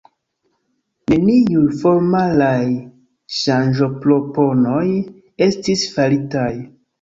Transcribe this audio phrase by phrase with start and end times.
[1.11, 2.63] Neniuj formalaj
[3.41, 4.81] ŝanĝoproponoj
[5.49, 6.49] estis faritaj.